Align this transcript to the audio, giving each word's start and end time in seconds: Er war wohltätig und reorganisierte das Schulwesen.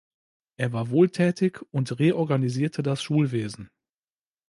Er 0.57 0.73
war 0.73 0.89
wohltätig 0.89 1.59
und 1.69 1.99
reorganisierte 1.99 2.81
das 2.81 3.03
Schulwesen. 3.03 3.69